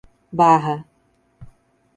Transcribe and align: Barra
Barra 0.37 0.75